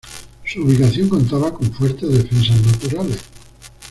[0.45, 3.19] Su ubicación contaba con fuertes defensas naturales.